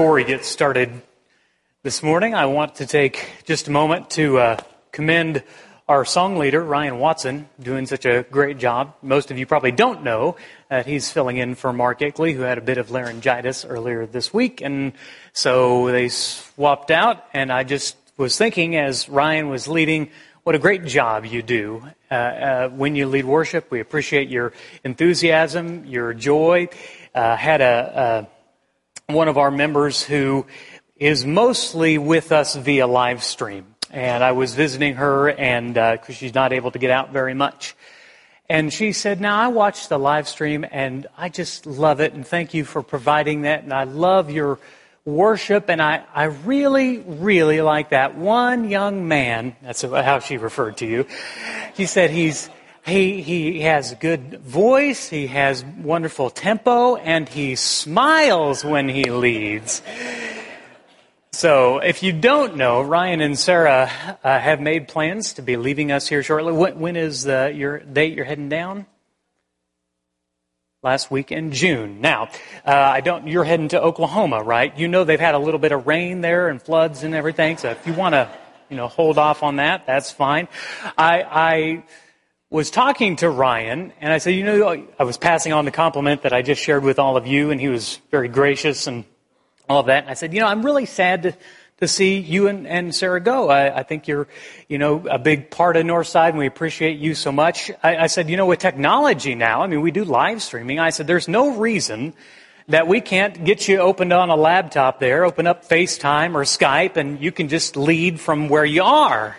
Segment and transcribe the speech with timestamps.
[0.00, 1.02] Before we get started
[1.82, 4.56] this morning, I want to take just a moment to uh,
[4.92, 5.42] commend
[5.86, 8.94] our song leader, Ryan Watson, doing such a great job.
[9.02, 10.36] Most of you probably don't know
[10.70, 14.32] that he's filling in for Mark Ickley, who had a bit of laryngitis earlier this
[14.32, 14.94] week, and
[15.34, 20.08] so they swapped out, and I just was thinking as Ryan was leading,
[20.44, 23.70] what a great job you do uh, uh, when you lead worship.
[23.70, 26.70] We appreciate your enthusiasm, your joy.
[27.14, 28.26] Uh, had a
[29.12, 30.46] one of our members who
[30.96, 33.74] is mostly with us via live stream.
[33.90, 37.34] And I was visiting her, and because uh, she's not able to get out very
[37.34, 37.74] much.
[38.48, 42.26] And she said, Now I watch the live stream, and I just love it, and
[42.26, 43.64] thank you for providing that.
[43.64, 44.58] And I love your
[45.04, 49.56] worship, and I, I really, really like that one young man.
[49.62, 51.06] That's how she referred to you.
[51.74, 52.50] She said he's
[52.84, 59.82] he, he has good voice, he has wonderful tempo, and he smiles when he leads.
[61.32, 63.90] So, if you don't know, Ryan and Sarah
[64.24, 66.52] uh, have made plans to be leaving us here shortly.
[66.52, 68.86] when, when is the, your date you're heading down?
[70.82, 72.00] Last week in June.
[72.00, 72.28] Now,
[72.66, 73.28] uh, I don't.
[73.28, 74.76] You're heading to Oklahoma, right?
[74.78, 77.58] You know they've had a little bit of rain there and floods and everything.
[77.58, 78.28] So, if you want to,
[78.70, 80.48] you know, hold off on that, that's fine.
[80.96, 81.82] I, I
[82.50, 86.22] was talking to Ryan, and I said, you know, I was passing on the compliment
[86.22, 89.04] that I just shared with all of you, and he was very gracious and
[89.68, 90.02] all of that.
[90.02, 91.36] And I said, you know, I'm really sad to,
[91.78, 93.50] to see you and, and Sarah go.
[93.50, 94.26] I, I, think you're,
[94.68, 97.70] you know, a big part of Northside, and we appreciate you so much.
[97.84, 100.80] I, I said, you know, with technology now, I mean, we do live streaming.
[100.80, 102.14] I said, there's no reason
[102.66, 106.96] that we can't get you opened on a laptop there, open up FaceTime or Skype,
[106.96, 109.36] and you can just lead from where you are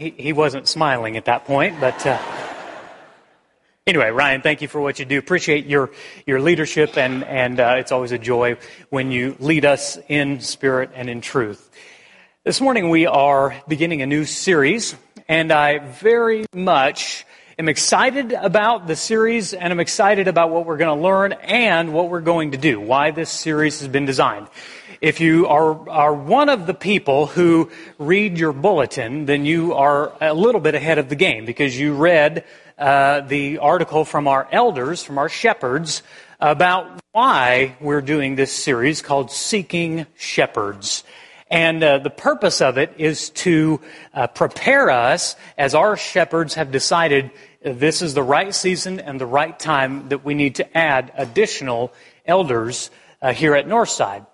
[0.00, 2.18] he, he wasn't smiling at that point, but uh,
[3.86, 5.18] anyway, Ryan, thank you for what you do.
[5.18, 5.90] Appreciate your
[6.26, 8.56] your leadership, and and uh, it's always a joy
[8.88, 11.70] when you lead us in spirit and in truth.
[12.44, 14.96] This morning we are beginning a new series,
[15.28, 17.26] and I very much
[17.58, 21.92] am excited about the series, and I'm excited about what we're going to learn and
[21.92, 22.80] what we're going to do.
[22.80, 24.48] Why this series has been designed.
[25.00, 30.12] If you are, are one of the people who read your bulletin, then you are
[30.20, 32.44] a little bit ahead of the game because you read
[32.76, 36.02] uh, the article from our elders, from our shepherds,
[36.38, 41.02] about why we're doing this series called Seeking Shepherds.
[41.50, 43.80] And uh, the purpose of it is to
[44.12, 47.30] uh, prepare us as our shepherds have decided
[47.62, 51.90] this is the right season and the right time that we need to add additional
[52.26, 52.90] elders
[53.22, 54.26] uh, here at Northside.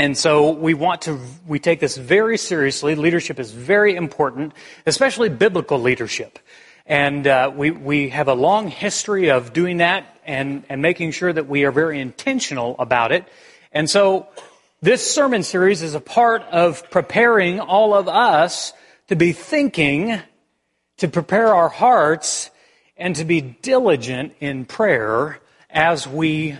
[0.00, 2.94] And so we want to, we take this very seriously.
[2.94, 4.54] Leadership is very important,
[4.86, 6.38] especially biblical leadership.
[6.86, 11.30] And uh, we, we have a long history of doing that and, and making sure
[11.30, 13.28] that we are very intentional about it.
[13.72, 14.28] And so
[14.80, 18.72] this sermon series is a part of preparing all of us
[19.08, 20.18] to be thinking,
[20.96, 22.50] to prepare our hearts,
[22.96, 26.56] and to be diligent in prayer as we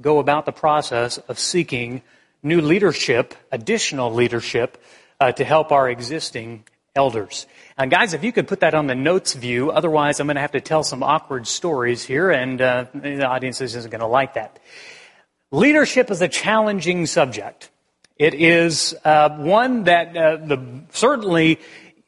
[0.00, 2.00] go about the process of seeking
[2.42, 4.82] new leadership, additional leadership,
[5.18, 6.64] uh, to help our existing
[6.96, 7.46] elders.
[7.78, 10.40] And guys, if you could put that on the notes view, otherwise I'm going to
[10.40, 14.34] have to tell some awkward stories here, and uh, the audience isn't going to like
[14.34, 14.58] that.
[15.50, 17.70] Leadership is a challenging subject.
[18.16, 21.58] It is uh, one that uh, the, certainly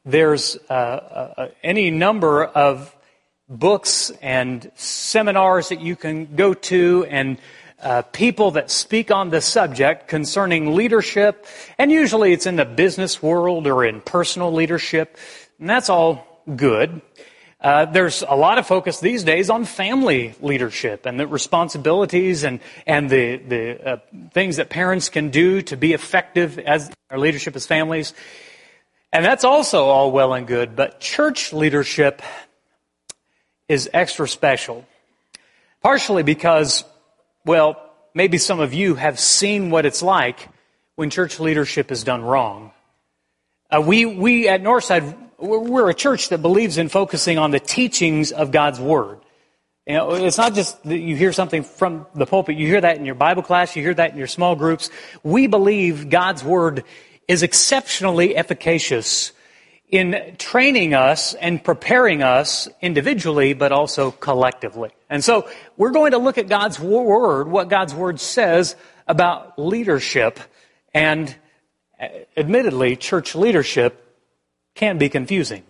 [0.05, 2.95] there's uh, uh, any number of
[3.49, 7.39] books and seminars that you can go to and
[7.83, 11.47] uh, people that speak on the subject concerning leadership,
[11.79, 15.17] and usually it's in the business world or in personal leadership,
[15.59, 17.03] and that's all good.
[17.61, 22.59] Uh, there's a lot of focus these days on family leadership and the responsibilities and,
[22.87, 23.97] and the, the uh,
[24.33, 28.15] things that parents can do to be effective as our leadership as families.
[29.13, 32.21] And that's also all well and good, but church leadership
[33.69, 34.85] is extra special.
[35.83, 36.85] Partially because
[37.45, 40.49] well, maybe some of you have seen what it's like
[40.97, 42.73] when church leadership is done wrong.
[43.71, 48.33] Uh, we, we at Northside, we're a church that believes in focusing on the teachings
[48.33, 49.21] of God's Word.
[49.87, 52.57] You know, it's not just that you hear something from the pulpit.
[52.57, 53.75] You hear that in your Bible class.
[53.75, 54.91] You hear that in your small groups.
[55.25, 56.85] We believe God's Word
[57.27, 59.33] is exceptionally efficacious
[59.93, 64.91] in training us and preparing us individually, but also collectively.
[65.11, 68.75] And so we're going to look at God's Word, what God's Word says
[69.07, 70.41] about leadership.
[70.95, 71.35] And
[72.01, 72.09] uh,
[72.39, 74.03] admittedly, church leadership
[74.75, 75.63] can be confusing.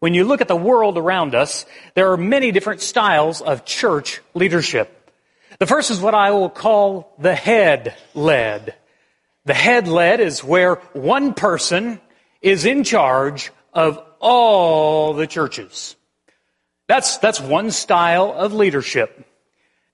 [0.00, 4.22] When you look at the world around us, there are many different styles of church
[4.32, 5.10] leadership.
[5.58, 8.74] The first is what I will call the head led.
[9.44, 12.00] The head led is where one person
[12.42, 15.96] is in charge of all the churches.
[16.88, 19.26] That's, that's one style of leadership.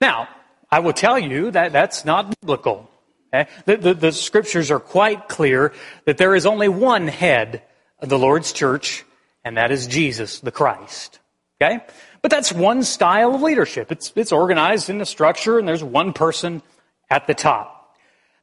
[0.00, 0.28] Now,
[0.70, 2.90] I will tell you that that's not biblical.
[3.32, 3.50] Okay?
[3.66, 5.72] The, the, the scriptures are quite clear
[6.06, 7.62] that there is only one head
[8.00, 9.04] of the Lord's church,
[9.44, 11.20] and that is Jesus, the Christ.
[11.60, 11.84] Okay?
[12.22, 13.92] But that's one style of leadership.
[13.92, 16.62] It's, it's organized in a structure, and there's one person
[17.10, 17.96] at the top.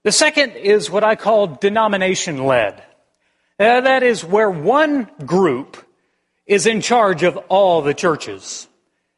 [0.04, 2.84] The second is what I call denomination led.
[3.58, 5.78] Uh, that is where one group
[6.46, 8.68] is in charge of all the churches.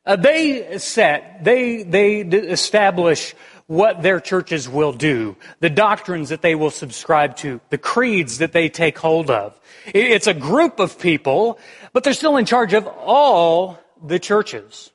[0.05, 3.35] Uh, they set, they, they establish
[3.65, 8.53] what their churches will do, the doctrines that they will subscribe to, the creeds that
[8.53, 9.59] they take hold of.
[9.87, 11.59] It's a group of people,
[11.91, 14.91] but they're still in charge of all the churches.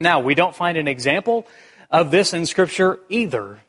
[0.00, 1.46] Now, we don't find an example
[1.90, 3.60] of this in Scripture either.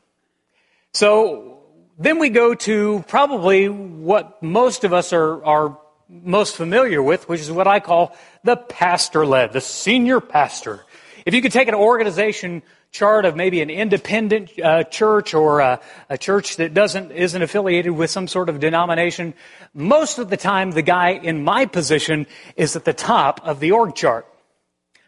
[0.94, 1.51] So
[1.98, 5.78] then we go to probably what most of us are, are
[6.10, 10.86] most familiar with, which is what I call the pastor led, the senior pastor.
[11.26, 15.80] If you could take an organization chart of maybe an independent uh, church or a,
[16.10, 19.34] a, church that doesn't isn't affiliated with some sort of denomination,
[19.74, 22.28] most of the time the guy in my position
[22.58, 24.28] is at the top of the org chart.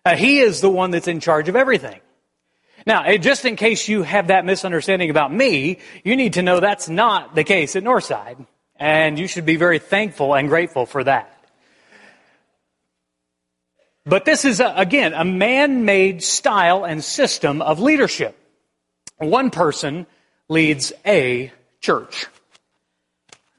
[0.05, 1.99] Uh, he is the one that's in charge of everything.
[2.85, 6.59] Now, eh, just in case you have that misunderstanding about me, you need to know
[6.59, 8.45] that's not the case at Northside.
[8.75, 11.29] And you should be very thankful and grateful for that.
[14.05, 18.37] But this is, a, again, a man made style and system of leadership.
[19.17, 20.05] One person
[20.49, 22.25] leads a church.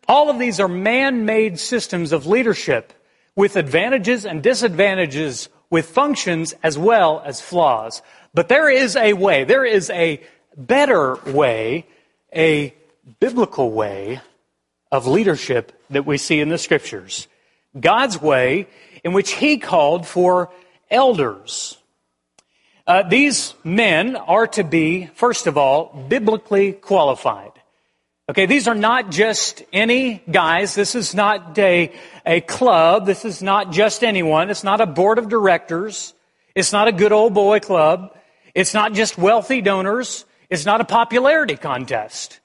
[0.06, 2.92] All of these are man made systems of leadership
[3.36, 8.02] with advantages and disadvantages, with functions as well as flaws.
[8.34, 10.20] But there is a way, there is a
[10.56, 11.86] better way,
[12.34, 12.74] a
[13.20, 14.20] biblical way
[14.90, 17.28] of leadership that we see in the scriptures.
[17.78, 18.66] God's way
[19.04, 20.50] in which He called for
[20.90, 21.76] elders.
[22.86, 27.52] Uh, these men are to be, first of all, biblically qualified.
[28.28, 30.74] Okay, these are not just any guys.
[30.74, 31.92] This is not a,
[32.24, 33.06] a club.
[33.06, 34.50] This is not just anyone.
[34.50, 36.14] It's not a board of directors.
[36.54, 38.16] It's not a good old boy club.
[38.54, 40.24] It's not just wealthy donors.
[40.48, 42.40] It's not a popularity contest.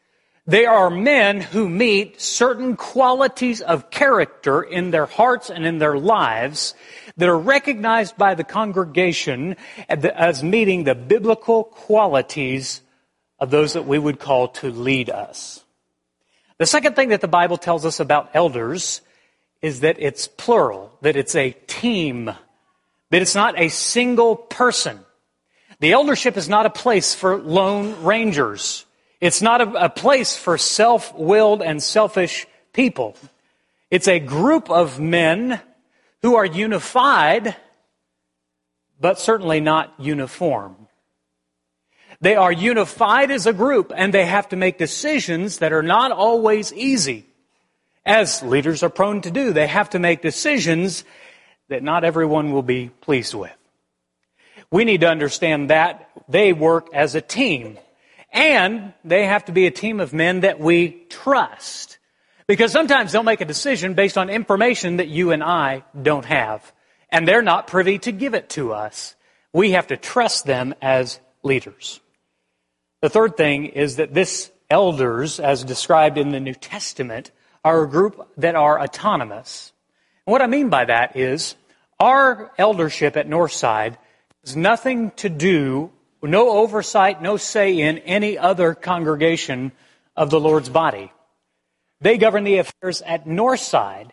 [0.48, 5.96] They are men who meet certain qualities of character in their hearts and in their
[5.96, 6.74] lives
[7.18, 9.58] that are recognized by the congregation
[9.88, 12.82] as meeting the biblical qualities
[13.38, 15.64] of those that we would call to lead us.
[16.58, 19.02] The second thing that the Bible tells us about elders
[19.62, 25.00] is that it's plural, that it's a team, that it's not a single person.
[25.80, 28.86] The eldership is not a place for lone rangers.
[29.22, 33.16] It's not a, a place for self willed and selfish people.
[33.90, 35.62] It's a group of men
[36.22, 37.56] who are unified,
[39.00, 40.76] but certainly not uniform.
[42.22, 46.12] They are unified as a group and they have to make decisions that are not
[46.12, 47.26] always easy.
[48.06, 51.06] As leaders are prone to do, they have to make decisions
[51.70, 53.59] that not everyone will be pleased with.
[54.72, 57.80] We need to understand that they work as a team.
[58.32, 61.98] And they have to be a team of men that we trust.
[62.48, 66.72] Because sometimes they'll make a decision based on information that you and I don't have.
[67.12, 69.16] And they're not privy to give it to us.
[69.52, 72.00] We have to trust them as leaders.
[73.02, 77.32] The third thing is that this elders, as described in the New Testament,
[77.64, 79.74] are a group that are autonomous.
[80.28, 81.56] And what I mean by that is
[82.00, 83.98] our eldership at Northside
[84.46, 85.92] has nothing to do,
[86.22, 89.72] no oversight, no say in any other congregation
[90.16, 91.12] of the Lord's body.
[92.02, 94.12] They govern the affairs at Northside.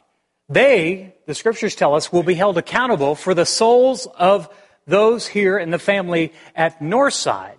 [0.49, 4.49] They, the scriptures tell us, will be held accountable for the souls of
[4.87, 7.59] those here in the family at Northside.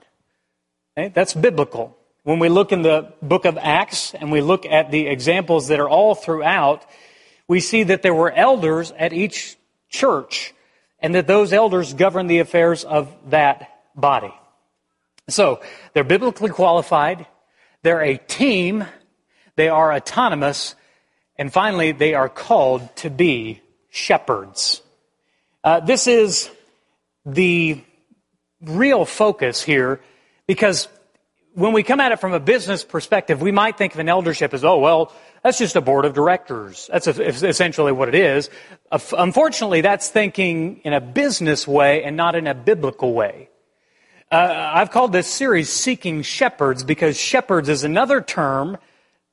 [0.97, 1.09] Okay?
[1.13, 1.97] That's biblical.
[2.24, 5.79] When we look in the book of Acts and we look at the examples that
[5.79, 6.86] are all throughout,
[7.47, 9.57] we see that there were elders at each
[9.89, 10.53] church
[10.99, 14.33] and that those elders govern the affairs of that body.
[15.29, 15.61] So,
[15.93, 17.27] they're biblically qualified,
[17.83, 18.85] they're a team,
[19.55, 20.75] they are autonomous,
[21.37, 24.81] and finally, they are called to be shepherds.
[25.63, 26.49] Uh, this is
[27.25, 27.81] the
[28.61, 29.99] real focus here
[30.47, 30.87] because
[31.53, 34.53] when we come at it from a business perspective, we might think of an eldership
[34.53, 35.11] as, oh, well,
[35.47, 36.89] that's just a board of directors.
[36.91, 38.49] That's essentially what it is.
[38.91, 43.47] Unfortunately, that's thinking in a business way and not in a biblical way.
[44.29, 48.77] Uh, I've called this series Seeking Shepherds because shepherds is another term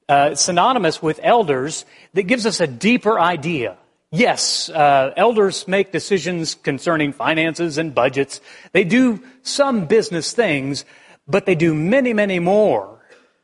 [0.09, 3.77] uh, synonymous with elders that gives us a deeper idea.
[4.13, 8.41] Yes, uh, elders make decisions concerning finances and budgets.
[8.71, 10.85] They do some business things,
[11.27, 13.01] but they do many, many more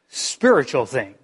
[0.07, 1.17] spiritual things,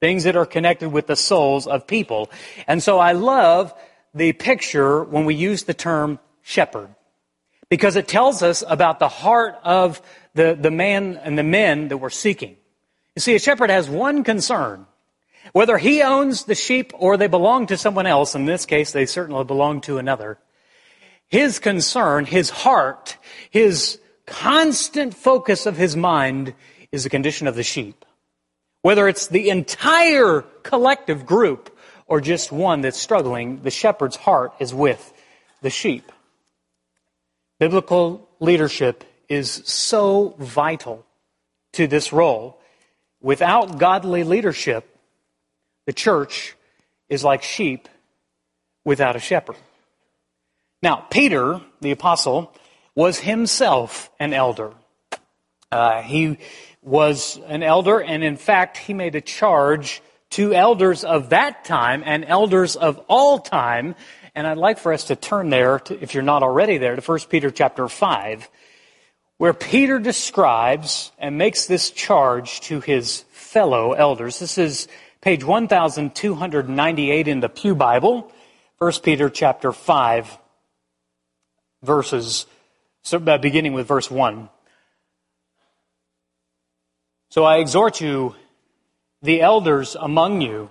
[0.00, 2.30] things that are connected with the souls of people.
[2.66, 3.74] And so I love
[4.14, 6.88] the picture when we use the term shepherd
[7.68, 10.00] because it tells us about the heart of
[10.34, 12.56] the, the man and the men that we're seeking.
[13.16, 14.86] You see, a shepherd has one concern.
[15.52, 19.06] Whether he owns the sheep or they belong to someone else, in this case, they
[19.06, 20.38] certainly belong to another,
[21.28, 23.18] his concern, his heart,
[23.50, 26.54] his constant focus of his mind
[26.92, 28.04] is the condition of the sheep.
[28.82, 34.72] Whether it's the entire collective group or just one that's struggling, the shepherd's heart is
[34.72, 35.12] with
[35.62, 36.10] the sheep.
[37.58, 41.04] Biblical leadership is so vital
[41.72, 42.60] to this role.
[43.20, 44.96] Without godly leadership,
[45.86, 46.54] the church
[47.08, 47.88] is like sheep
[48.84, 49.56] without a shepherd.
[50.82, 52.52] Now, Peter, the apostle,
[52.94, 54.72] was himself an elder.
[55.70, 56.38] Uh, he
[56.88, 62.02] was an elder, and in fact, he made a charge to elders of that time
[62.04, 63.94] and elders of all time
[64.38, 67.02] and I'd like for us to turn there, to, if you're not already there, to
[67.02, 68.48] 1 Peter chapter 5,
[69.38, 74.38] where Peter describes and makes this charge to his fellow elders.
[74.38, 74.86] This is
[75.20, 78.30] page 1298 in the Pew Bible,
[78.78, 80.38] 1 Peter chapter 5,
[81.82, 82.46] verses,
[83.02, 84.48] so, uh, beginning with verse 1.
[87.30, 88.34] So I exhort you,
[89.20, 90.70] the elders among you,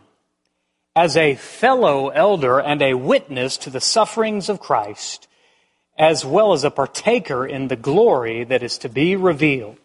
[0.95, 5.27] as a fellow elder and a witness to the sufferings of Christ,
[5.97, 9.77] as well as a partaker in the glory that is to be revealed.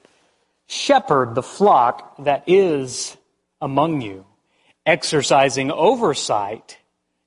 [0.67, 3.19] Shepherd the flock that is
[3.61, 4.25] among you,
[4.87, 6.79] exercising oversight,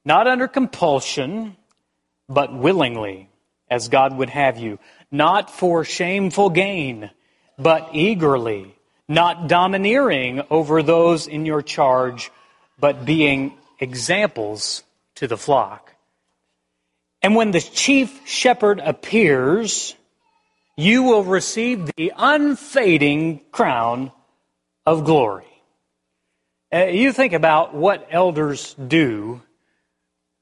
[0.04, 1.56] not under compulsion,
[2.28, 3.30] but willingly,
[3.70, 4.80] as God would have you,
[5.12, 7.12] not for shameful gain,
[7.60, 8.75] but eagerly,
[9.08, 12.32] not domineering over those in your charge,
[12.80, 14.84] but being examples
[15.16, 15.94] to the flock.
[17.22, 19.96] And when the chief shepherd appears,
[20.78, 24.12] you will receive the unfading crown
[24.86, 25.46] of glory.
[26.74, 29.42] Uh, you think about what elders do.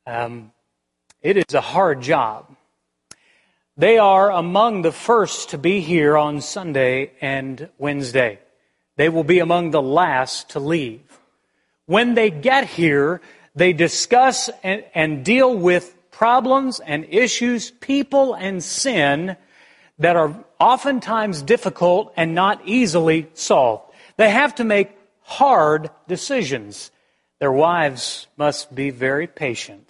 [0.08, 0.52] Um,
[1.22, 2.54] it is a hard job.
[3.78, 8.40] They are among the first to be here on Sunday and Wednesday.
[8.96, 11.02] They will be among the last to leave.
[11.86, 13.22] When they get here,
[13.56, 19.36] they discuss and, and deal with problems and issues, people and sin
[20.00, 23.92] that are oftentimes difficult and not easily solved.
[24.18, 26.92] They have to make hard decisions.
[27.40, 29.90] Their wives must be very patient.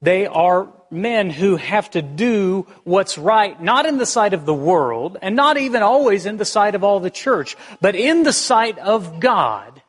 [0.00, 4.54] They are men who have to do what's right, not in the sight of the
[4.54, 8.32] world, and not even always in the sight of all the church, but in the
[8.32, 9.82] sight of God.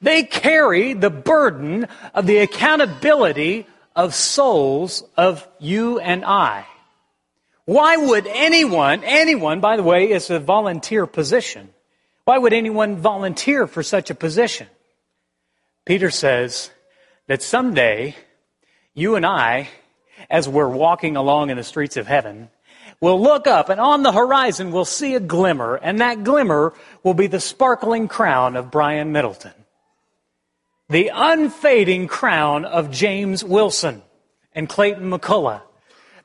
[0.00, 6.66] They carry the burden of the accountability of souls of you and I.
[7.64, 11.70] Why would anyone, anyone, by the way, is a volunteer position.
[12.24, 14.68] Why would anyone volunteer for such a position?
[15.84, 16.70] Peter says
[17.26, 18.14] that someday
[18.94, 19.68] you and I,
[20.30, 22.50] as we're walking along in the streets of heaven,
[23.00, 27.14] we'll look up and on the horizon we'll see a glimmer and that glimmer will
[27.14, 29.52] be the sparkling crown of Brian Middleton
[30.88, 34.02] the unfading crown of James Wilson
[34.52, 35.62] and Clayton McCullough.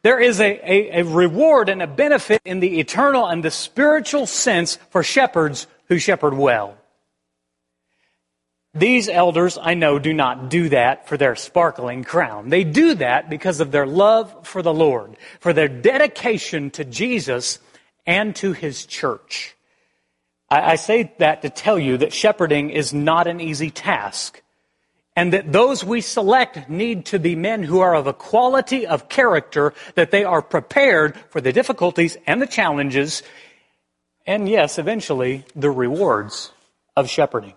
[0.04, 4.26] There is a, a, a, reward and a benefit in the eternal and the spiritual
[4.26, 6.78] sense for shepherds who shepherd well.
[8.74, 12.50] These elders, I know, do not do that for their sparkling crown.
[12.50, 17.60] They do that because of their love for the Lord, for their dedication to Jesus
[18.06, 19.56] and to His church.
[20.50, 24.42] I, say that to tell you that shepherding is not an easy task
[25.16, 29.10] and that those we select need to be men who are of a quality of
[29.10, 33.24] character that they are prepared for the difficulties and the challenges,
[34.26, 36.52] and yes, eventually, the rewards
[36.96, 37.54] of shepherding.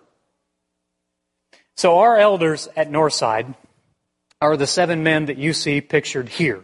[1.75, 3.53] So, our elders at Northside
[4.41, 6.63] are the seven men that you see pictured here.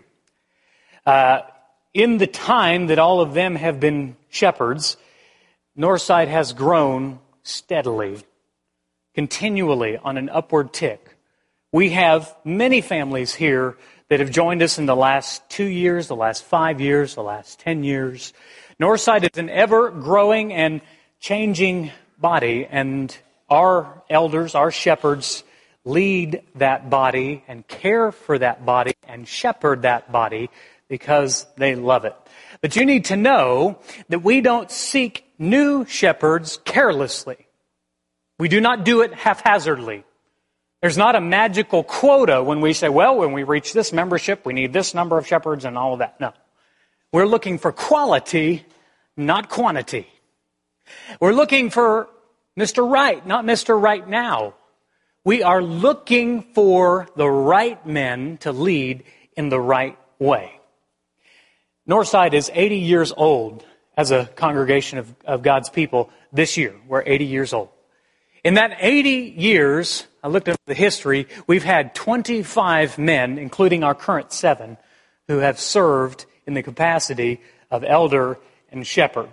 [1.05, 1.41] Uh,
[1.93, 4.97] in the time that all of them have been shepherds,
[5.77, 8.23] Northside has grown steadily
[9.13, 11.15] continually on an upward tick.
[11.71, 13.77] We have many families here
[14.09, 17.59] that have joined us in the last two years, the last five years, the last
[17.59, 18.33] ten years.
[18.79, 20.81] Northside is an ever growing and
[21.19, 23.15] changing body, and
[23.51, 25.43] our elders, our shepherds,
[25.83, 30.49] lead that body and care for that body and shepherd that body
[30.87, 32.15] because they love it.
[32.61, 33.79] But you need to know
[34.09, 37.47] that we don't seek new shepherds carelessly.
[38.39, 40.03] We do not do it haphazardly.
[40.81, 44.53] There's not a magical quota when we say, well, when we reach this membership, we
[44.53, 46.19] need this number of shepherds and all of that.
[46.19, 46.33] No.
[47.11, 48.65] We're looking for quality,
[49.15, 50.07] not quantity.
[51.19, 52.09] We're looking for
[52.59, 52.89] Mr.
[52.89, 53.81] Right, not Mr.
[53.81, 54.55] Right now.
[55.23, 59.03] We are looking for the right men to lead
[59.37, 60.59] in the right way.
[61.87, 63.65] Northside is 80 years old
[63.95, 66.75] as a congregation of, of God's people this year.
[66.87, 67.69] We're 80 years old.
[68.43, 73.93] In that 80 years, I looked at the history, we've had 25 men, including our
[73.93, 74.77] current seven,
[75.27, 78.39] who have served in the capacity of elder
[78.71, 79.29] and shepherd.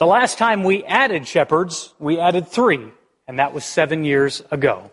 [0.00, 2.90] The last time we added shepherds, we added three,
[3.28, 4.90] and that was seven years ago.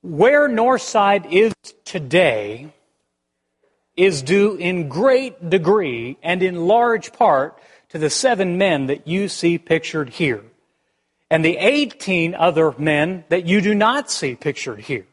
[0.00, 1.52] Where Northside is
[1.84, 2.72] today
[3.94, 7.60] is due in great degree and in large part
[7.90, 10.42] to the seven men that you see pictured here
[11.30, 15.06] and the 18 other men that you do not see pictured here.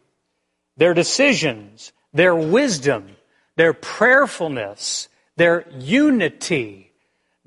[0.78, 3.18] Their decisions, their wisdom,
[3.58, 6.87] their prayerfulness, their unity,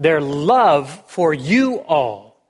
[0.00, 2.42] their love for you all,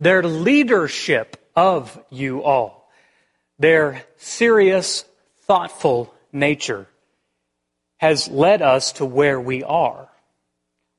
[0.00, 2.90] their leadership of you all,
[3.58, 5.04] their serious,
[5.42, 6.86] thoughtful nature
[7.98, 10.08] has led us to where we are.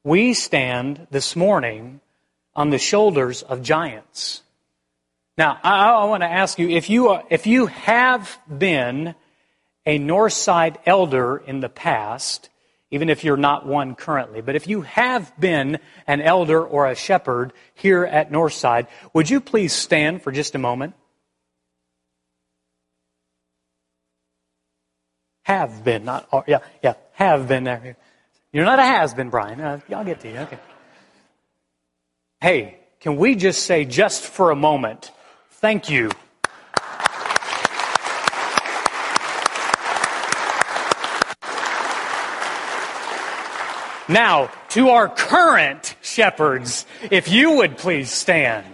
[0.04, 2.00] We stand this morning
[2.56, 4.42] on the shoulders of giants.
[5.38, 9.14] Now, I, I want to ask you if you are, if you have been
[9.86, 12.50] a Northside elder in the past,
[12.92, 16.96] even if you're not one currently, but if you have been an elder or a
[16.96, 20.94] shepherd here at Northside, would you please stand for just a moment?
[25.44, 27.98] Have been, not, or, yeah, yeah, have been there.
[28.52, 29.62] You're not a has been, Brian.
[29.62, 30.38] Uh, I'll get to you.
[30.40, 30.58] Okay.
[32.42, 35.12] Hey, can we just say, just for a moment,
[35.60, 36.12] Thank you.
[44.10, 48.66] Now, to our current shepherds, if you would please stand.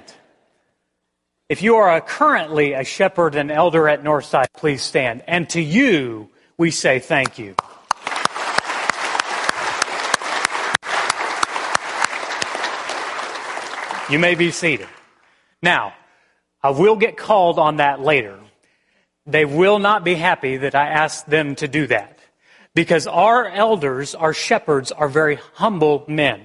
[1.50, 5.24] If you are a currently a shepherd and elder at Northside, please stand.
[5.28, 7.56] And to you, we say thank you.
[14.10, 14.88] You may be seated.
[15.62, 15.94] Now,
[16.62, 18.40] I will get called on that later.
[19.26, 22.20] They will not be happy that I asked them to do that.
[22.76, 26.42] Because our elders, our shepherds, are very humble men.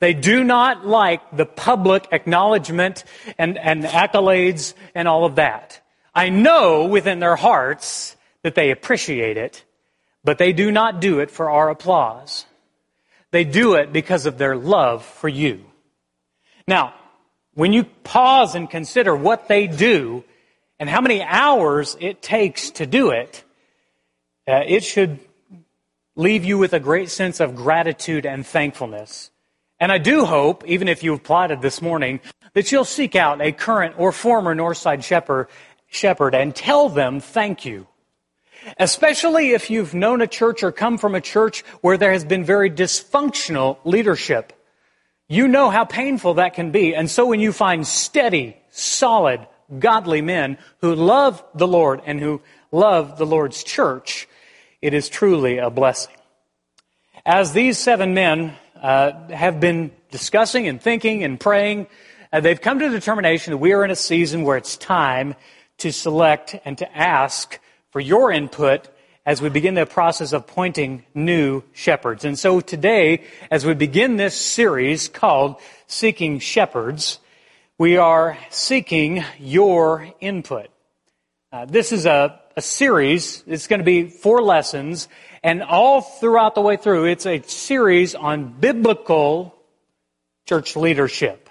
[0.00, 3.04] They do not like the public acknowledgement
[3.38, 5.80] and, and accolades and all of that.
[6.14, 9.64] I know within their hearts that they appreciate it,
[10.22, 12.46] but they do not do it for our applause.
[13.30, 15.64] They do it because of their love for you.
[16.66, 16.94] Now,
[17.54, 20.24] when you pause and consider what they do
[20.78, 23.44] and how many hours it takes to do it,
[24.48, 25.20] uh, it should
[26.16, 29.30] leave you with a great sense of gratitude and thankfulness.
[29.80, 32.20] And I do hope, even if you've plotted this morning,
[32.54, 35.48] that you'll seek out a current or former Northside shepherd,
[35.88, 37.86] shepherd and tell them thank you.
[38.78, 42.44] Especially if you've known a church or come from a church where there has been
[42.44, 44.52] very dysfunctional leadership.
[45.28, 46.94] You know how painful that can be.
[46.94, 49.46] And so when you find steady, solid,
[49.78, 54.28] godly men who love the Lord and who love the Lord's church,
[54.84, 56.14] it is truly a blessing.
[57.24, 61.86] As these seven men uh, have been discussing and thinking and praying,
[62.30, 65.36] uh, they've come to the determination that we are in a season where it's time
[65.78, 67.58] to select and to ask
[67.92, 68.90] for your input
[69.24, 72.26] as we begin the process of pointing new shepherds.
[72.26, 77.20] And so today, as we begin this series called Seeking Shepherds,
[77.78, 80.68] we are seeking your input.
[81.50, 83.42] Uh, this is a, a series.
[83.46, 85.08] It's going to be four lessons,
[85.42, 89.54] and all throughout the way through, it's a series on biblical
[90.46, 91.48] church leadership.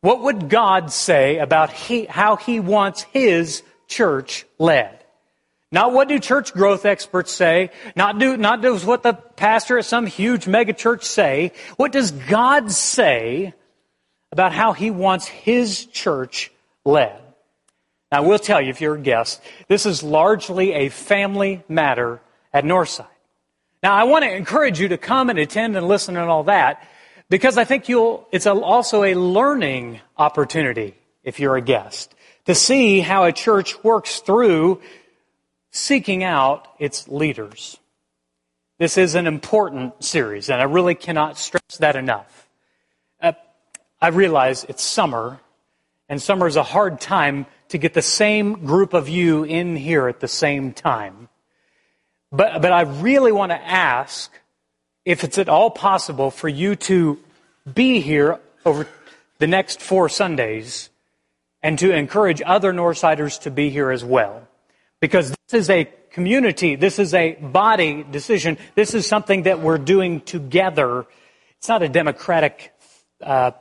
[0.00, 5.02] What would God say about he, how He wants His church led?
[5.72, 7.70] Not what do church growth experts say.
[7.96, 11.52] Not do, not does what the pastor at some huge megachurch say.
[11.76, 13.54] What does God say
[14.30, 16.52] about how he wants his church
[16.84, 17.18] led?
[18.12, 22.20] Now, I will tell you, if you're a guest, this is largely a family matter
[22.52, 23.06] at Northside.
[23.82, 26.86] Now, I want to encourage you to come and attend and listen and all that,
[27.32, 30.94] Because I think you'll, it's also a learning opportunity
[31.24, 34.82] if you're a guest to see how a church works through
[35.70, 37.78] seeking out its leaders.
[38.78, 42.50] This is an important series, and I really cannot stress that enough.
[43.18, 43.32] Uh,
[43.98, 45.40] I realize it's summer,
[46.10, 50.06] and summer is a hard time to get the same group of you in here
[50.06, 51.28] at the same time.
[52.30, 54.30] But, but I really want to ask
[55.06, 57.18] if it's at all possible for you to
[57.72, 58.86] be here over
[59.38, 60.90] the next four Sundays
[61.62, 64.46] and to encourage other Northsiders to be here as well.
[65.00, 69.78] Because this is a community, this is a body decision, this is something that we're
[69.78, 71.06] doing together.
[71.56, 72.72] It's not a democratic
[73.22, 73.52] uh,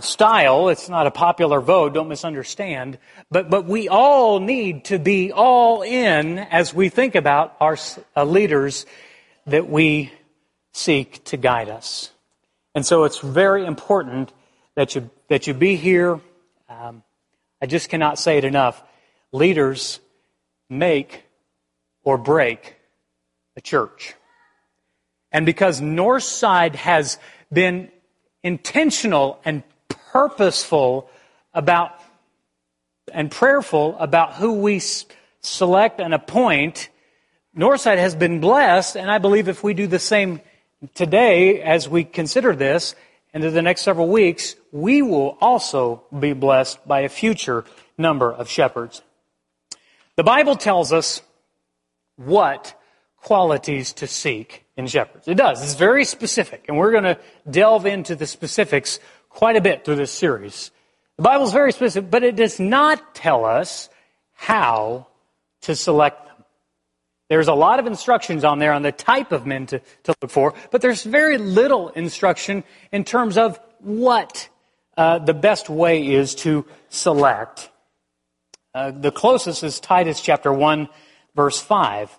[0.00, 2.98] style, it's not a popular vote, don't misunderstand,
[3.30, 7.76] but, but we all need to be all in as we think about our
[8.16, 8.86] uh, leaders
[9.46, 10.12] that we
[10.72, 12.10] seek to guide us.
[12.74, 14.32] And so it's very important
[14.74, 16.20] that you, that you be here.
[16.68, 17.02] Um,
[17.62, 18.82] I just cannot say it enough.
[19.32, 20.00] Leaders
[20.68, 21.24] make
[22.02, 22.76] or break
[23.56, 24.14] a church.
[25.30, 27.18] And because Northside has
[27.52, 27.90] been
[28.42, 29.62] intentional and
[30.14, 31.10] purposeful
[31.52, 31.90] about
[33.12, 34.80] and prayerful about who we
[35.40, 36.88] select and appoint,
[37.56, 40.40] Northside has been blessed, and I believe if we do the same
[40.94, 42.94] today as we consider this,
[43.34, 47.64] and in the next several weeks, we will also be blessed by a future
[47.98, 49.02] number of shepherds.
[50.14, 51.22] The Bible tells us
[52.14, 52.80] what
[53.16, 55.26] qualities to seek in shepherds.
[55.26, 55.62] It does.
[55.62, 57.18] It's very specific, and we're going to
[57.50, 59.00] delve into the specifics
[59.34, 60.70] quite a bit through this series.
[61.16, 63.88] The Bible is very specific, but it does not tell us
[64.32, 65.08] how
[65.62, 66.44] to select them.
[67.28, 70.30] there's a lot of instructions on there on the type of men to, to look
[70.30, 74.48] for, but there's very little instruction in terms of what
[74.96, 77.70] uh, the best way is to select.
[78.72, 80.88] Uh, the closest is Titus chapter 1,
[81.34, 82.16] verse 5.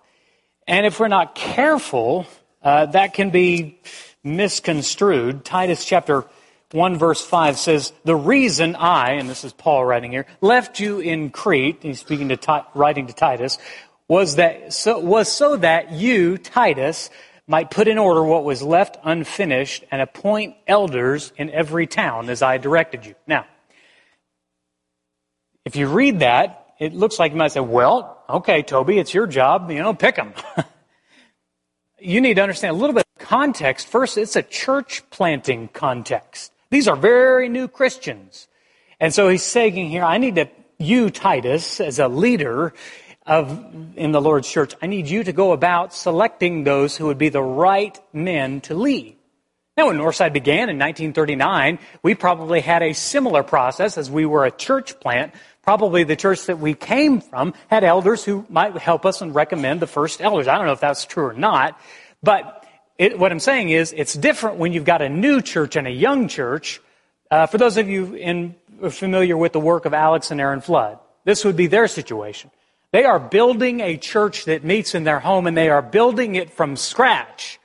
[0.67, 2.25] And if we're not careful,
[2.62, 3.80] uh, that can be
[4.23, 5.45] misconstrued.
[5.45, 6.25] Titus chapter
[6.71, 10.99] 1 verse 5 says, The reason I, and this is Paul writing here, left you
[10.99, 13.58] in Crete, he's speaking to, writing to Titus,
[14.08, 17.10] was that so, was so that you, Titus,
[17.47, 22.41] might put in order what was left unfinished and appoint elders in every town as
[22.41, 23.15] I directed you.
[23.28, 23.45] Now,
[25.63, 29.28] if you read that, it looks like you might say, well, okay, Toby, it's your
[29.28, 30.34] job, you know, pick them.
[31.99, 33.88] you need to understand a little bit of context.
[33.88, 36.51] First, it's a church planting context.
[36.75, 38.49] These are very new Christians.
[38.99, 42.73] And so he's saying here, I need to, you, Titus, as a leader,
[43.25, 47.17] of, in the Lord's church, I need you to go about selecting those who would
[47.17, 49.15] be the right men to lead.
[49.77, 54.43] Now, when Northside began in 1939, we probably had a similar process as we were
[54.43, 55.33] a church plant.
[55.61, 59.79] Probably the church that we came from had elders who might help us and recommend
[59.79, 60.49] the first elders.
[60.49, 61.79] I don't know if that's true or not,
[62.21, 62.64] but
[62.97, 65.91] it, what I'm saying is it's different when you've got a new church and a
[65.91, 66.81] young church.
[67.29, 68.55] Uh, for those of you in,
[68.89, 72.51] familiar with the work of Alex and Aaron Flood, this would be their situation.
[72.91, 76.51] They are building a church that meets in their home and they are building it
[76.51, 77.60] from scratch.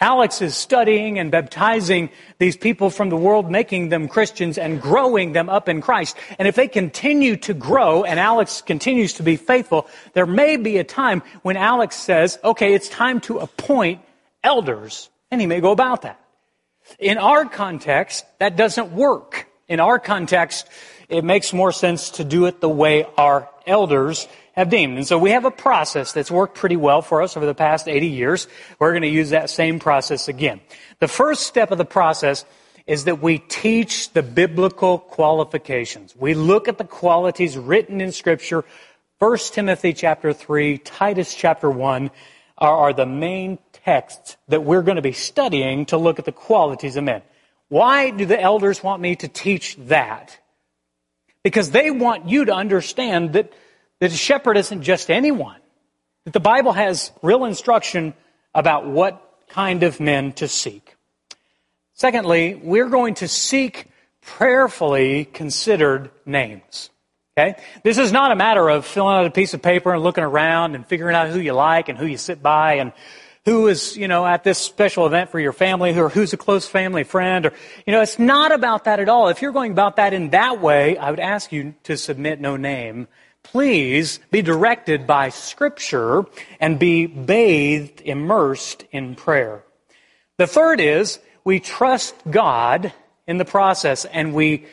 [0.00, 5.32] Alex is studying and baptizing these people from the world, making them Christians and growing
[5.32, 6.16] them up in Christ.
[6.38, 10.76] And if they continue to grow and Alex continues to be faithful, there may be
[10.76, 14.00] a time when Alex says, okay, it's time to appoint
[14.46, 15.10] elders.
[15.30, 16.20] And he may go about that.
[16.98, 19.48] In our context, that doesn't work.
[19.68, 20.68] In our context,
[21.08, 24.96] it makes more sense to do it the way our elders have deemed.
[24.96, 27.88] And so we have a process that's worked pretty well for us over the past
[27.88, 28.48] 80 years.
[28.78, 30.60] We're going to use that same process again.
[31.00, 32.44] The first step of the process
[32.86, 36.14] is that we teach the biblical qualifications.
[36.16, 38.64] We look at the qualities written in scripture.
[39.18, 42.10] 1 Timothy chapter 3, Titus chapter 1
[42.58, 46.32] are, are the main texts that we're going to be studying to look at the
[46.32, 47.22] qualities of men.
[47.68, 50.38] Why do the elders want me to teach that?
[51.42, 53.52] Because they want you to understand that
[54.00, 55.60] that a shepherd isn't just anyone.
[56.24, 58.14] That the Bible has real instruction
[58.54, 60.96] about what kind of men to seek.
[61.94, 63.86] Secondly, we're going to seek
[64.20, 66.90] prayerfully considered names.
[67.38, 67.60] Okay?
[67.84, 70.74] This is not a matter of filling out a piece of paper and looking around
[70.74, 72.92] and figuring out who you like and who you sit by and
[73.46, 76.66] who is, you know, at this special event for your family or who's a close
[76.66, 77.52] family friend or,
[77.86, 79.28] you know, it's not about that at all.
[79.28, 82.56] If you're going about that in that way, I would ask you to submit no
[82.56, 83.08] name
[83.46, 86.24] please be directed by Scripture
[86.58, 89.62] and be bathed, immersed in prayer.
[90.36, 92.92] The third is we trust God
[93.26, 94.66] in the process and we,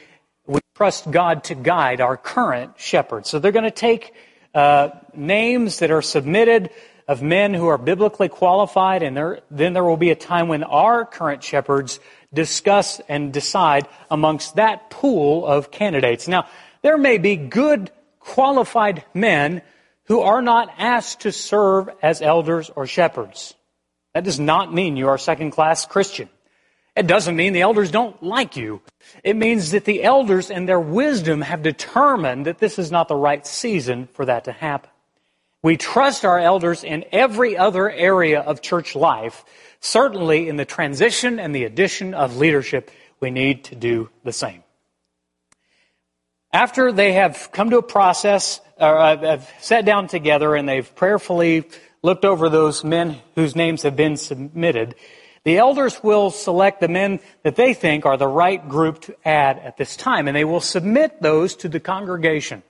[0.48, 3.30] we trust God to guide our current shepherds.
[3.30, 4.14] So they're going to take
[4.56, 6.72] uh, names that are submitted
[7.08, 10.64] of men who are biblically qualified, and there, then there will be a time when
[10.64, 12.00] our current shepherds
[12.34, 16.28] discuss and decide amongst that pool of candidates.
[16.28, 16.48] Now,
[16.82, 19.62] there may be good, qualified men
[20.06, 23.54] who are not asked to serve as elders or shepherds.
[24.14, 26.30] That does not mean you are a second class Christian.
[26.96, 28.82] It doesn't mean the elders don't like you.
[29.24, 33.16] It means that the elders and their wisdom have determined that this is not the
[33.16, 34.92] right season for that to happen.
[35.64, 39.46] We trust our elders in every other area of church life.
[39.80, 44.64] Certainly in the transition and the addition of leadership, we need to do the same.
[46.52, 50.96] After they have come to a process, or uh, have sat down together and they've
[50.96, 51.64] prayerfully
[52.02, 54.96] looked over those men whose names have been submitted,
[55.46, 59.60] the elders will select the men that they think are the right group to add
[59.60, 62.64] at this time, and they will submit those to the congregation.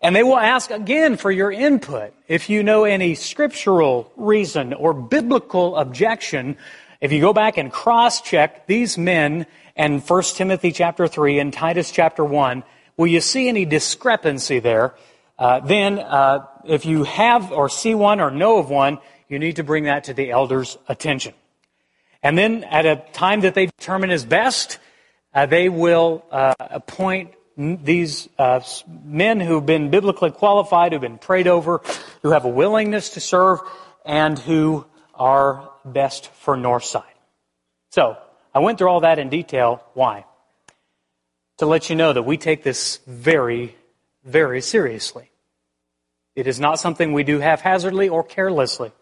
[0.00, 2.14] And they will ask again for your input.
[2.26, 6.56] If you know any scriptural reason or biblical objection,
[7.00, 11.90] if you go back and cross-check these men and 1 Timothy chapter 3 and Titus
[11.90, 12.62] chapter 1,
[12.96, 14.94] will you see any discrepancy there?
[15.38, 19.56] Uh, then, uh, if you have or see one or know of one, you need
[19.56, 21.34] to bring that to the elders' attention.
[22.22, 24.78] And then at a time that they determine is best,
[25.34, 28.60] uh, they will uh, appoint these uh,
[29.04, 31.80] men who've been biblically qualified, who've been prayed over,
[32.22, 33.60] who have a willingness to serve,
[34.04, 34.84] and who
[35.14, 37.04] are best for Northside.
[37.90, 38.16] So,
[38.54, 39.82] I went through all that in detail.
[39.94, 40.24] Why?
[41.58, 43.76] To let you know that we take this very,
[44.24, 45.30] very seriously.
[46.34, 48.92] It is not something we do haphazardly or carelessly.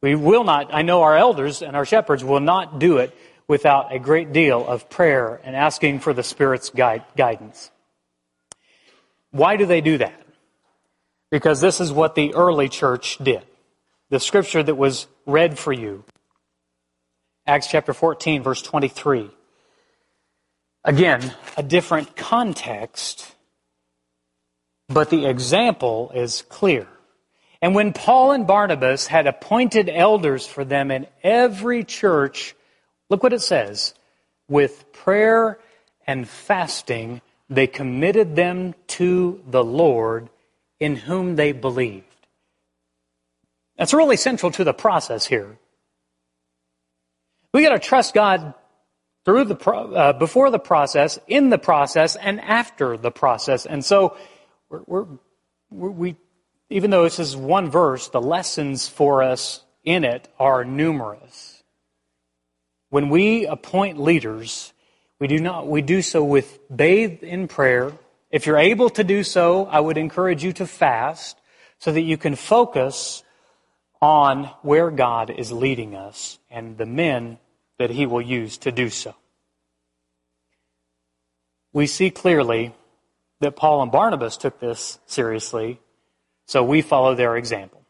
[0.00, 3.16] We will not, I know our elders and our shepherds will not do it
[3.48, 7.70] without a great deal of prayer and asking for the Spirit's guide, guidance.
[9.34, 10.14] Why do they do that?
[11.28, 13.44] Because this is what the early church did.
[14.10, 16.04] The scripture that was read for you.
[17.44, 19.28] Acts chapter 14 verse 23.
[20.84, 23.34] Again, a different context,
[24.88, 26.86] but the example is clear.
[27.60, 32.54] And when Paul and Barnabas had appointed elders for them in every church,
[33.10, 33.94] look what it says
[34.48, 35.58] with prayer
[36.06, 40.30] and fasting, they committed them to the Lord
[40.80, 42.06] in whom they believed.
[43.76, 45.58] That's really central to the process here.
[47.52, 48.54] We got to trust God
[49.24, 53.64] through the uh, before the process, in the process, and after the process.
[53.64, 54.16] And so
[54.68, 55.06] we're,
[55.70, 56.16] we're, we
[56.70, 61.62] even though this is one verse, the lessons for us in it are numerous.
[62.90, 64.72] When we appoint leaders,
[65.24, 67.92] we do not, we do so with bathed in prayer.
[68.30, 71.38] If you're able to do so, I would encourage you to fast
[71.78, 73.22] so that you can focus
[74.02, 77.38] on where God is leading us and the men
[77.78, 79.14] that He will use to do so.
[81.72, 82.74] We see clearly
[83.40, 85.80] that Paul and Barnabas took this seriously
[86.44, 87.80] so we follow their example.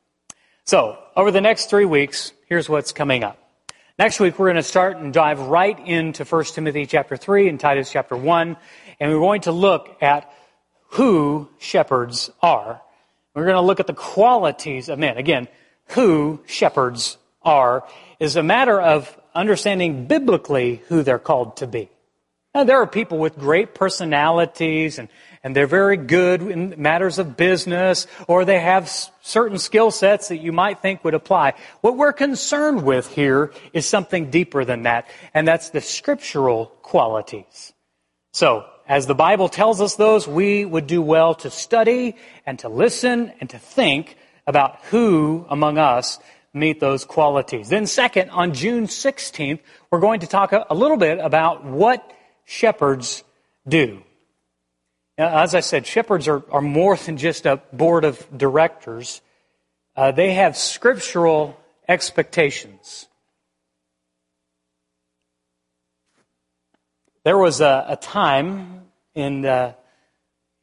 [0.64, 3.43] So, over the next three weeks, here's what's coming up.
[3.96, 7.60] Next week, we're going to start and dive right into 1 Timothy chapter 3 and
[7.60, 8.56] Titus chapter 1,
[8.98, 10.32] and we're going to look at
[10.88, 12.82] who shepherds are.
[13.36, 15.16] We're going to look at the qualities of men.
[15.16, 15.46] Again,
[15.90, 17.86] who shepherds are
[18.18, 21.88] is a matter of understanding biblically who they're called to be.
[22.52, 25.08] Now, there are people with great personalities and,
[25.44, 28.88] and they're very good in matters of business or they have
[29.20, 31.52] certain skill sets that you might think would apply.
[31.82, 37.74] What we're concerned with here is something deeper than that, and that's the scriptural qualities.
[38.32, 42.68] So, as the Bible tells us those, we would do well to study and to
[42.68, 46.18] listen and to think about who among us
[46.52, 47.68] meet those qualities.
[47.68, 52.12] Then second, on June 16th, we're going to talk a little bit about what
[52.44, 53.24] shepherds
[53.66, 54.02] do.
[55.16, 59.22] As I said, shepherds are, are more than just a board of directors.
[59.94, 63.06] Uh, they have scriptural expectations.
[67.24, 68.82] There was a, a time
[69.14, 69.74] in, uh,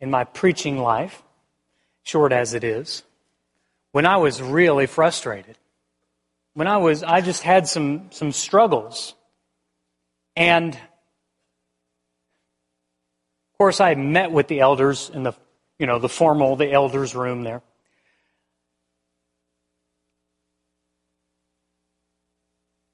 [0.02, 1.24] in my preaching life,
[2.04, 3.04] short as it is,
[3.94, 5.58] when I was really frustrated.
[6.54, 9.16] When I was, I just had some, some struggles.
[10.36, 10.78] And
[13.62, 15.34] course, I met with the elders in the,
[15.78, 17.62] you know, the formal, the elders' room there.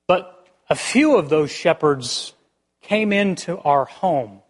[0.10, 2.34] But a few of those shepherds
[2.82, 4.42] came into our home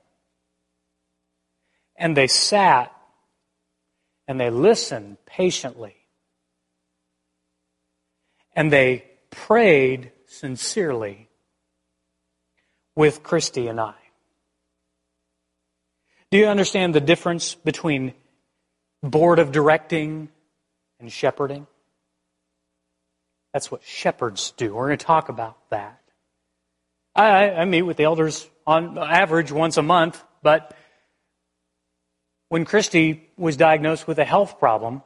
[1.96, 2.92] and they sat
[4.28, 5.98] and they listened patiently
[8.56, 11.30] and they prayed sincerely
[12.96, 14.07] with Christy and I.
[16.32, 18.14] Do you understand the difference between
[19.02, 20.30] board of directing
[21.00, 21.68] and shepherding?
[23.54, 24.76] That's what shepherds do.
[24.76, 26.02] We're going to talk about that.
[27.16, 30.76] I, I meet with the elders on average once a month, but
[32.50, 35.02] when Christy was diagnosed with a health problem,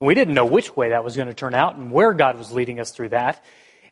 [0.00, 2.50] we didn't know which way that was going to turn out and where God was
[2.50, 3.44] leading us through that.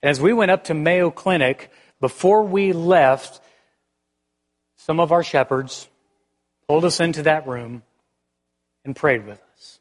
[0.03, 3.41] And as we went up to Mayo Clinic, before we left,
[4.89, 5.87] some of our shepherds
[6.67, 7.83] pulled us into that room
[8.87, 9.81] and prayed with us.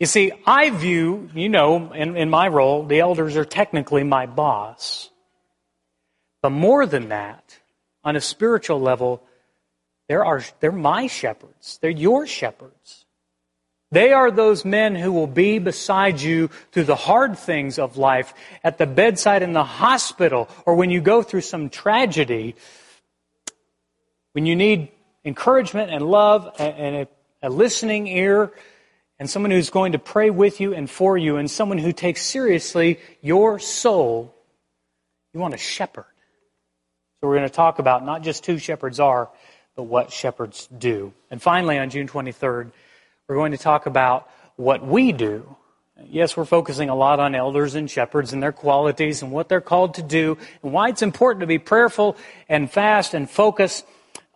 [0.00, 4.24] You see, I view, you know, in, in my role, the elders are technically my
[4.26, 5.10] boss.
[6.40, 7.58] But more than that,
[8.04, 9.22] on a spiritual level,
[10.08, 11.78] there are, they're my shepherds.
[11.82, 13.04] They're your shepherds.
[13.90, 18.34] They are those men who will be beside you through the hard things of life,
[18.62, 22.54] at the bedside in the hospital, or when you go through some tragedy,
[24.32, 24.88] when you need
[25.24, 27.08] encouragement and love and
[27.42, 28.52] a, listening ear,
[29.18, 32.22] and someone who's going to pray with you and for you, and someone who takes
[32.22, 34.34] seriously your soul,
[35.32, 36.04] you want a shepherd.
[37.20, 39.30] So we're going to talk about not just who shepherds are,
[39.76, 41.14] but what shepherds do.
[41.30, 42.70] And finally, on June 23rd,
[43.28, 45.54] we're going to talk about what we do.
[46.02, 49.60] Yes, we're focusing a lot on elders and shepherds and their qualities and what they're
[49.60, 52.16] called to do and why it's important to be prayerful
[52.48, 53.82] and fast and focus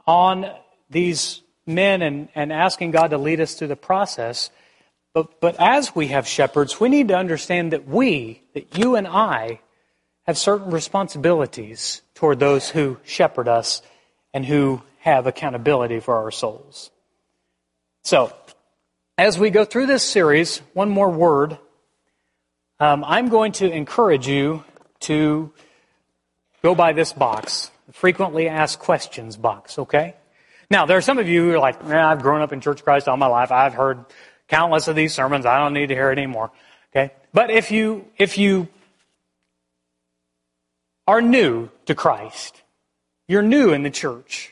[0.06, 0.50] on
[0.90, 4.50] these men and, and asking God to lead us through the process.
[5.14, 9.06] But, but as we have shepherds, we need to understand that we, that you and
[9.06, 9.60] I,
[10.26, 13.82] have certain responsibilities toward those who shepherd us
[14.34, 16.90] and who have accountability for our souls.
[18.04, 18.32] So,
[19.18, 21.58] as we go through this series, one more word.
[22.80, 24.64] Um, I'm going to encourage you
[25.00, 25.52] to
[26.62, 30.14] go by this box, frequently asked questions box, okay?
[30.70, 32.80] Now, there are some of you who are like, man, I've grown up in Church
[32.80, 33.52] of Christ all my life.
[33.52, 34.04] I've heard
[34.48, 35.44] countless of these sermons.
[35.44, 36.50] I don't need to hear it anymore.
[36.90, 37.12] Okay?
[37.32, 38.68] But if you, if you
[41.06, 42.62] are new to Christ,
[43.28, 44.51] you're new in the church,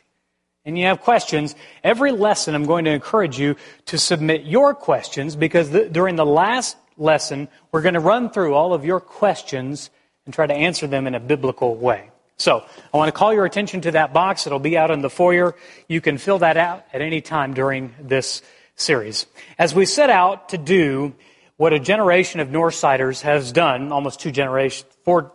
[0.70, 3.56] and you have questions, every lesson I'm going to encourage you
[3.86, 8.54] to submit your questions because the, during the last lesson, we're going to run through
[8.54, 9.90] all of your questions
[10.24, 12.10] and try to answer them in a biblical way.
[12.36, 14.46] So, I want to call your attention to that box.
[14.46, 15.56] It'll be out in the foyer.
[15.88, 18.40] You can fill that out at any time during this
[18.76, 19.26] series.
[19.58, 21.14] As we set out to do
[21.56, 25.32] what a generation of Northsiders has done, almost two generations, four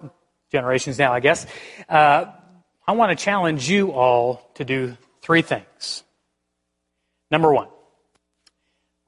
[0.49, 1.45] generations now, I guess,
[1.89, 2.25] uh,
[2.87, 6.03] I want to challenge you all to do Three things.
[7.31, 7.67] Number one,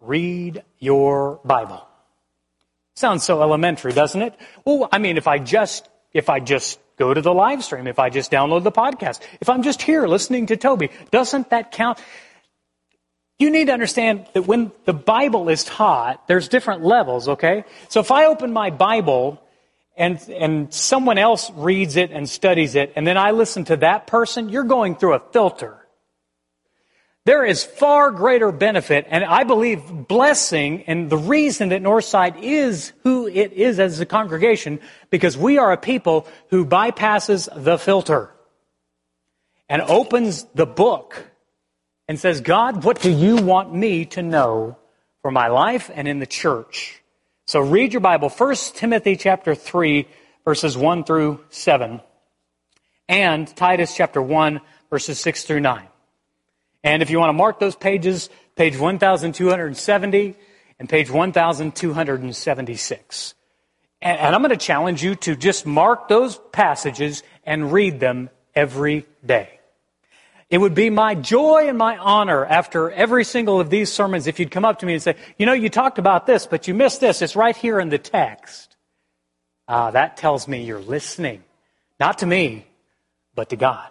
[0.02, 1.88] read your Bible.
[2.96, 4.34] Sounds so elementary, doesn't it?
[4.66, 8.00] Well, I mean, if I just, if I just go to the live stream, if
[8.00, 12.00] I just download the podcast, if I'm just here listening to Toby, doesn't that count?
[13.38, 17.64] You need to understand that when the Bible is taught, there's different levels, okay?
[17.90, 19.40] So if I open my Bible
[19.96, 24.08] and, and someone else reads it and studies it, and then I listen to that
[24.08, 25.84] person, you're going through a filter.
[27.28, 32.94] There is far greater benefit and I believe blessing and the reason that Northside is
[33.04, 38.32] who it is as a congregation because we are a people who bypasses the filter
[39.68, 41.30] and opens the book
[42.08, 44.78] and says, God, what do you want me to know
[45.22, 47.04] for my life and in the church?
[47.46, 50.08] So read your Bible, 1 Timothy chapter 3,
[50.46, 52.00] verses 1 through 7,
[53.10, 55.87] and Titus chapter 1, verses 6 through 9.
[56.84, 60.36] And if you want to mark those pages, page 1270
[60.80, 63.34] and page 1276.
[64.02, 68.30] And, and I'm going to challenge you to just mark those passages and read them
[68.56, 69.60] every day.
[70.50, 74.40] It would be my joy and my honor after every single of these sermons if
[74.40, 76.74] you'd come up to me and say, you know, you talked about this, but you
[76.74, 77.22] missed this.
[77.22, 78.78] It's right here in the text.
[79.68, 81.44] Uh, that tells me you're listening,
[82.00, 82.66] not to me,
[83.36, 83.90] but to God.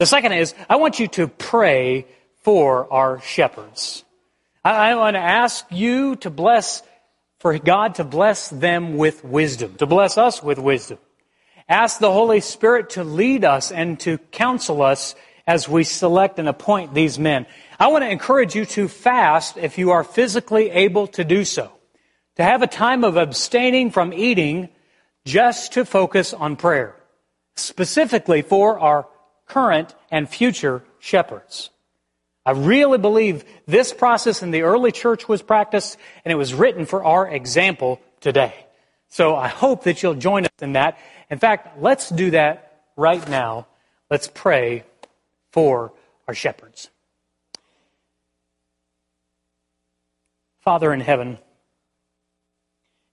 [0.00, 2.06] The second is, I want you to pray
[2.38, 4.02] for our shepherds.
[4.64, 6.82] I, I want to ask you to bless,
[7.38, 10.96] for God to bless them with wisdom, to bless us with wisdom.
[11.68, 15.14] Ask the Holy Spirit to lead us and to counsel us
[15.46, 17.44] as we select and appoint these men.
[17.78, 21.72] I want to encourage you to fast if you are physically able to do so.
[22.36, 24.70] To have a time of abstaining from eating
[25.26, 26.96] just to focus on prayer,
[27.54, 29.06] specifically for our
[29.50, 31.70] current and future shepherds.
[32.46, 36.86] I really believe this process in the early church was practiced and it was written
[36.86, 38.54] for our example today.
[39.08, 40.98] So I hope that you'll join us in that.
[41.30, 43.66] In fact, let's do that right now.
[44.08, 44.84] Let's pray
[45.50, 45.92] for
[46.28, 46.88] our shepherds.
[50.60, 51.38] Father in heaven,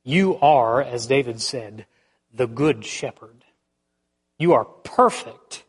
[0.03, 1.85] you are, as David said,
[2.31, 3.43] the good shepherd.
[4.38, 5.63] You are perfect.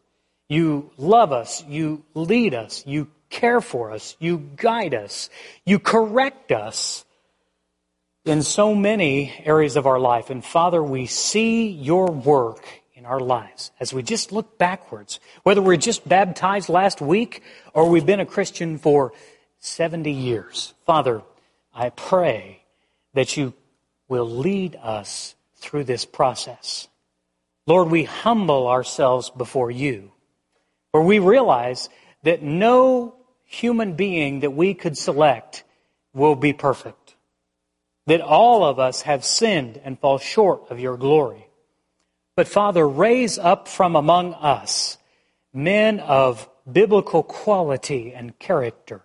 [0.49, 1.64] You love us.
[1.68, 2.84] You lead us.
[2.86, 4.16] You care for us.
[4.18, 5.28] You guide us.
[5.64, 7.05] You correct us
[8.24, 10.30] in so many areas of our life.
[10.30, 15.62] And Father, we see your work in our lives as we just look backwards, whether
[15.62, 17.42] we're just baptized last week
[17.74, 19.12] or we've been a Christian for
[19.61, 20.74] 70 years.
[20.86, 21.22] Father,
[21.74, 22.62] I pray
[23.14, 23.55] that you
[24.09, 26.88] will lead us through this process.
[27.66, 30.12] Lord, we humble ourselves before you,
[30.93, 31.89] for we realize
[32.22, 33.14] that no
[33.45, 35.64] human being that we could select
[36.14, 37.14] will be perfect.
[38.07, 41.49] That all of us have sinned and fall short of your glory.
[42.36, 44.99] But Father, raise up from among us
[45.53, 49.03] men of biblical quality and character,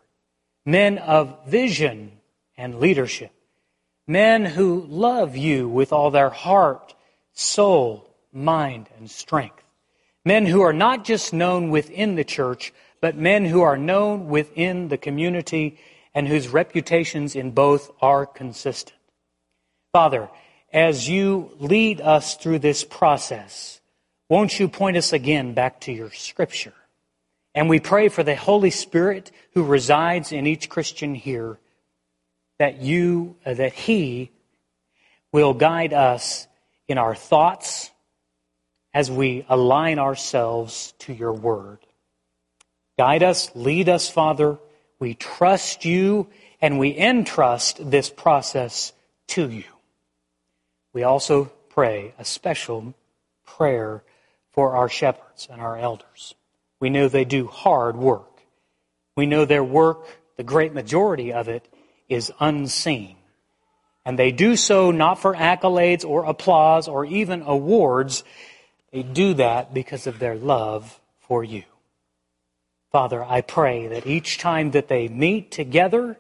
[0.66, 2.12] men of vision
[2.58, 3.32] and leadership.
[4.06, 6.94] Men who love you with all their heart,
[7.34, 9.63] soul, mind, and strength.
[10.26, 14.88] Men who are not just known within the church, but men who are known within
[14.88, 15.78] the community
[16.14, 18.98] and whose reputations in both are consistent.
[19.92, 20.30] Father,
[20.72, 23.82] as you lead us through this process,
[24.30, 26.74] won't you point us again back to your scripture?
[27.54, 31.60] And we pray for the Holy Spirit who resides in each Christian here
[32.58, 34.32] that you, uh, that He
[35.32, 36.48] will guide us
[36.88, 37.92] in our thoughts
[38.94, 41.80] as we align ourselves to your word.
[42.98, 44.60] Guide us, lead us, Father.
[45.00, 46.28] We trust you
[46.62, 48.94] and we entrust this process
[49.28, 49.64] to you.
[50.94, 52.94] We also pray a special
[53.46, 54.04] prayer
[54.52, 56.36] for our shepherds and our elders.
[56.80, 58.42] We know they do hard work.
[59.16, 60.06] We know their work,
[60.38, 61.68] the great majority of it,
[62.08, 63.16] is unseen.
[64.06, 68.24] And they do so not for accolades or applause or even awards.
[68.94, 71.64] They do that because of their love for you.
[72.92, 76.20] Father, I pray that each time that they meet together,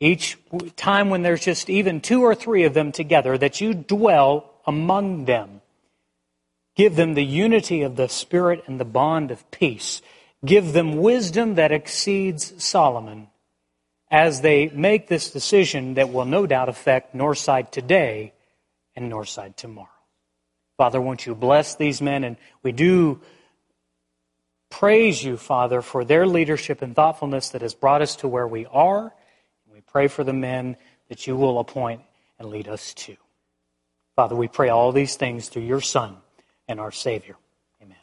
[0.00, 0.36] each
[0.74, 5.26] time when there's just even two or three of them together, that you dwell among
[5.26, 5.60] them.
[6.74, 10.02] Give them the unity of the Spirit and the bond of peace.
[10.44, 13.28] Give them wisdom that exceeds Solomon
[14.10, 18.32] as they make this decision that will no doubt affect Northside today
[18.96, 19.99] and Northside tomorrow.
[20.80, 22.24] Father, won't you bless these men?
[22.24, 23.20] And we do
[24.70, 28.64] praise you, Father, for their leadership and thoughtfulness that has brought us to where we
[28.64, 29.02] are.
[29.02, 30.78] And we pray for the men
[31.10, 32.00] that you will appoint
[32.38, 33.14] and lead us to.
[34.16, 36.16] Father, we pray all these things through your Son
[36.66, 37.36] and our Savior.
[37.82, 37.98] Amen.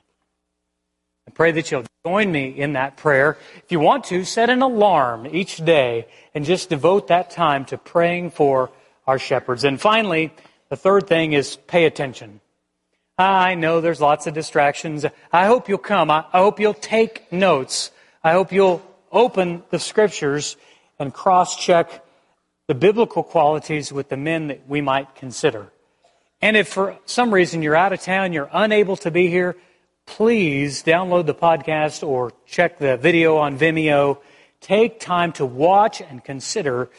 [1.28, 3.40] I pray that you'll join me in that prayer.
[3.56, 6.06] If you want to, set an alarm each day
[6.36, 8.70] and just devote that time to praying for
[9.08, 9.64] our shepherds.
[9.64, 10.32] And finally,
[10.70, 12.40] the third thing is pay attention.
[13.20, 15.04] I know there's lots of distractions.
[15.34, 16.12] I hope you'll come.
[16.12, 17.90] I hope you'll take notes.
[18.24, 20.56] I hope you'll open the scriptures
[21.00, 22.06] and cross check
[22.68, 25.72] the biblical qualities with the men that we might consider.
[26.44, 29.56] And if for some reason you're out of town, you're unable to be here,
[30.06, 34.20] please download the podcast or check the video on Vimeo.
[34.62, 36.90] Take time to watch and consider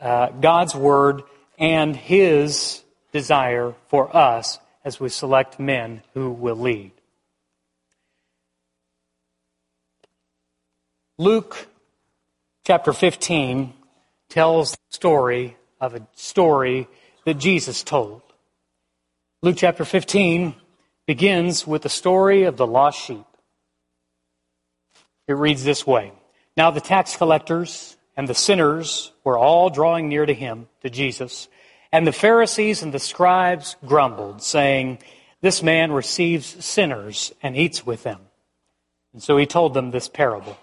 [0.00, 1.22] uh, God's Word
[1.56, 4.58] and His desire for us
[4.88, 6.90] as we select men who will lead.
[11.18, 11.68] Luke
[12.64, 13.74] chapter 15
[14.30, 16.88] tells the story of a story
[17.26, 18.22] that Jesus told.
[19.42, 20.54] Luke chapter 15
[21.06, 23.26] begins with the story of the lost sheep.
[25.26, 26.12] It reads this way
[26.56, 31.46] Now the tax collectors and the sinners were all drawing near to him, to Jesus,
[31.92, 34.98] and the Pharisees and the scribes grumbled, saying,
[35.40, 38.20] This man receives sinners and eats with them.
[39.12, 40.56] And so he told them this parable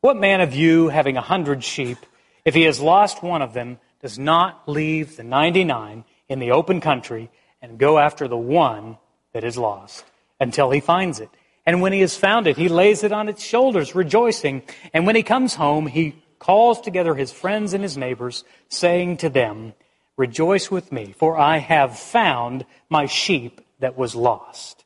[0.00, 1.98] What man of you, having a hundred sheep,
[2.44, 6.52] if he has lost one of them, does not leave the ninety nine in the
[6.52, 7.30] open country
[7.62, 8.96] and go after the one
[9.32, 10.04] that is lost
[10.40, 11.28] until he finds it.
[11.66, 14.62] And when he has found it, he lays it on its shoulders, rejoicing.
[14.94, 19.28] And when he comes home, he calls together his friends and his neighbors, saying to
[19.28, 19.74] them,
[20.20, 24.84] Rejoice with me, for I have found my sheep that was lost.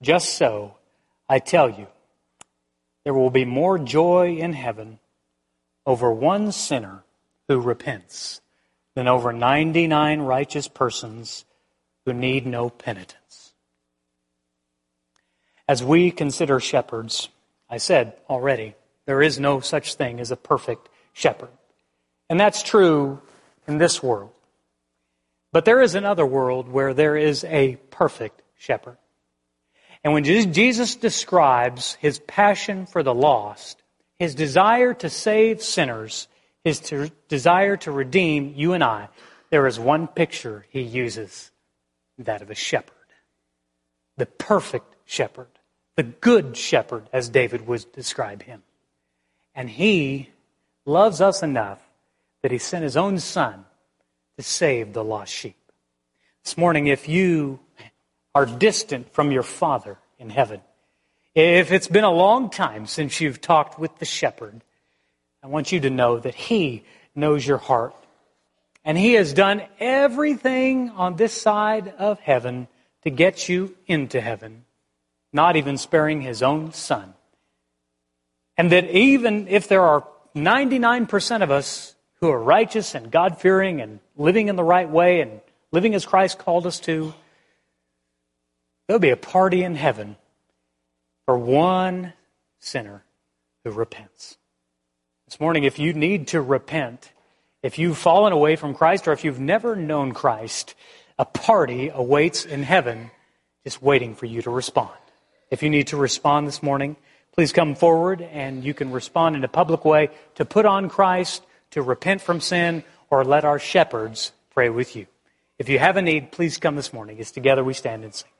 [0.00, 0.76] Just so,
[1.28, 1.86] I tell you,
[3.04, 4.98] there will be more joy in heaven
[5.84, 7.04] over one sinner
[7.46, 8.40] who repents
[8.94, 11.44] than over 99 righteous persons
[12.06, 13.52] who need no penitence.
[15.68, 17.28] As we consider shepherds,
[17.68, 21.50] I said already, there is no such thing as a perfect shepherd.
[22.30, 23.20] And that's true
[23.68, 24.30] in this world.
[25.52, 28.98] But there is another world where there is a perfect shepherd.
[30.04, 33.82] And when Jesus describes his passion for the lost,
[34.18, 36.28] his desire to save sinners,
[36.64, 39.08] his to desire to redeem you and I,
[39.50, 41.50] there is one picture he uses
[42.18, 42.94] that of a shepherd.
[44.16, 45.48] The perfect shepherd.
[45.96, 48.62] The good shepherd, as David would describe him.
[49.54, 50.30] And he
[50.86, 51.82] loves us enough
[52.42, 53.66] that he sent his own son
[54.40, 55.56] to save the lost sheep.
[56.44, 57.60] This morning, if you
[58.34, 60.62] are distant from your Father in heaven,
[61.34, 64.62] if it's been a long time since you've talked with the shepherd,
[65.42, 66.84] I want you to know that he
[67.14, 67.94] knows your heart.
[68.82, 72.66] And he has done everything on this side of heaven
[73.02, 74.64] to get you into heaven,
[75.34, 77.12] not even sparing his own son.
[78.56, 83.80] And that even if there are 99% of us who are righteous and God fearing
[83.80, 85.40] and living in the right way and
[85.72, 87.14] living as Christ called us to,
[88.86, 90.16] there'll be a party in heaven
[91.24, 92.12] for one
[92.58, 93.04] sinner
[93.64, 94.36] who repents.
[95.26, 97.10] This morning, if you need to repent,
[97.62, 100.74] if you've fallen away from Christ or if you've never known Christ,
[101.18, 103.10] a party awaits in heaven
[103.64, 104.90] just waiting for you to respond.
[105.50, 106.96] If you need to respond this morning,
[107.32, 111.42] please come forward and you can respond in a public way to put on Christ
[111.70, 115.06] to repent from sin, or let our shepherds pray with you.
[115.58, 118.30] If you have a need, please come this morning as together we stand and sing.